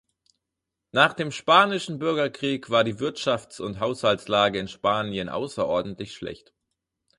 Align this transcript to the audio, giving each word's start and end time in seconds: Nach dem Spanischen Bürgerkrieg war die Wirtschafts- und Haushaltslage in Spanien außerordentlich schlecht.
Nach 0.93 1.13
dem 1.13 1.31
Spanischen 1.31 1.99
Bürgerkrieg 1.99 2.71
war 2.71 2.83
die 2.83 2.95
Wirtschafts- 2.97 3.61
und 3.61 3.79
Haushaltslage 3.79 4.57
in 4.57 4.67
Spanien 4.67 5.29
außerordentlich 5.29 6.15
schlecht. 6.15 6.55